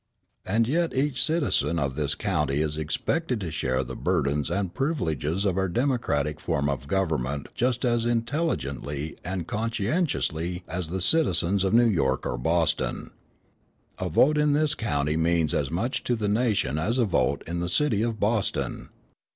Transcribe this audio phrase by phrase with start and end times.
[0.47, 5.45] And yet each citizen of this county is expected to share the burdens and privileges
[5.45, 11.75] of our democratic form of government just as intelligently and conscientiously as the citizens of
[11.75, 13.11] New York or Boston.
[13.99, 17.59] A vote in this county means as much to the nation as a vote in
[17.59, 18.89] the city of Boston.